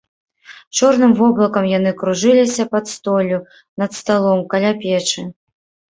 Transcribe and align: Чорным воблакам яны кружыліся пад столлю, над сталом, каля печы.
Чорным 0.79 1.11
воблакам 1.19 1.67
яны 1.77 1.91
кружыліся 2.01 2.63
пад 2.73 2.85
столлю, 2.95 3.39
над 3.83 3.91
сталом, 3.99 4.39
каля 4.55 4.71
печы. 4.85 5.21